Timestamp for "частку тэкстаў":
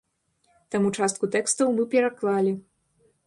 1.01-1.67